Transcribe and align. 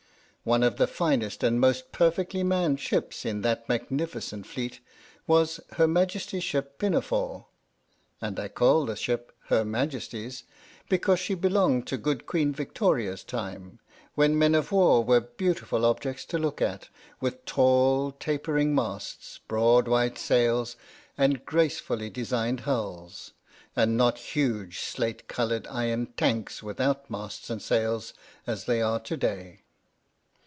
One 0.43 0.63
of 0.63 0.77
the 0.77 0.87
finest 0.87 1.43
and 1.43 1.59
most 1.59 1.91
perfectly 1.91 2.41
manned 2.41 2.79
ships 2.79 3.25
in 3.27 3.41
that 3.41 3.69
magnificent 3.69 4.47
Fleet 4.47 4.79
was 5.27 5.59
Her 5.73 5.87
Majesty's 5.87 6.43
Ship 6.43 6.79
Pinafore, 6.79 7.45
and 8.19 8.39
I 8.39 8.47
call 8.47 8.87
the 8.87 8.95
ship" 8.95 9.31
Her 9.49 9.63
Majesty's" 9.63 10.43
because 10.89 11.19
she 11.19 11.35
belonged 11.35 11.85
to 11.87 11.95
good 11.97 12.25
Queen 12.25 12.51
Victoria's 12.53 13.23
time, 13.23 13.77
when 14.15 14.35
men 14.35 14.55
of 14.55 14.71
war 14.71 15.03
were 15.03 15.19
beautiful 15.21 15.85
objects 15.85 16.25
to 16.25 16.39
look 16.39 16.59
at, 16.59 16.89
with 17.19 17.45
tall 17.45 18.11
tapering 18.11 18.73
masts, 18.73 19.39
broad 19.47 19.87
white 19.87 20.17
sails, 20.17 20.75
and 21.19 21.45
gracefully 21.45 22.09
designed 22.09 22.61
hulls; 22.61 23.33
and 23.75 23.95
not 23.95 24.17
huge 24.17 24.79
slate 24.79 25.27
coloured 25.27 25.67
iron 25.67 26.07
tanks 26.17 26.63
without 26.63 27.11
masts 27.11 27.51
and 27.51 27.61
sails 27.61 28.15
as 28.47 28.65
they 28.65 28.81
are 28.81 28.99
to 29.01 29.15
day. 29.15 29.59